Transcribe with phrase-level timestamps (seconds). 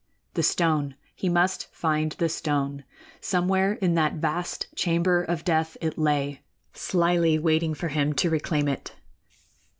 [0.33, 2.85] The stone he must find the stone!
[3.19, 6.41] Somewhere in that vast chamber of death it lay,
[6.73, 8.93] slyly waiting for him to reclaim it.